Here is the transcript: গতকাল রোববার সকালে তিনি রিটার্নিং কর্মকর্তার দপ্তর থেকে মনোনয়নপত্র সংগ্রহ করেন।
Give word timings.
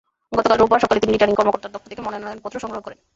গতকাল 0.31 0.57
রোববার 0.59 0.83
সকালে 0.83 1.01
তিনি 1.01 1.11
রিটার্নিং 1.11 1.37
কর্মকর্তার 1.37 1.73
দপ্তর 1.73 1.89
থেকে 1.91 2.05
মনোনয়নপত্র 2.05 2.63
সংগ্রহ 2.63 2.81
করেন। 2.83 2.99